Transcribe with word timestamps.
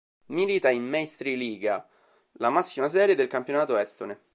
Milita 0.29 0.71
in 0.71 0.83
Meistriliiga, 0.89 1.87
la 2.39 2.49
massima 2.49 2.89
serie 2.89 3.13
del 3.13 3.27
campionato 3.27 3.77
estone. 3.77 4.19